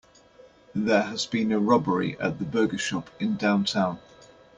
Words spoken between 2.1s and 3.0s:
at the burger